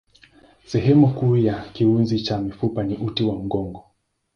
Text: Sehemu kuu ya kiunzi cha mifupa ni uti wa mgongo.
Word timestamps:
Sehemu 0.65 1.13
kuu 1.13 1.37
ya 1.37 1.63
kiunzi 1.73 2.19
cha 2.21 2.37
mifupa 2.37 2.83
ni 2.83 2.95
uti 2.97 3.23
wa 3.23 3.35
mgongo. 3.35 3.85